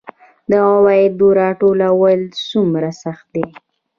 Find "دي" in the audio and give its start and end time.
3.35-3.45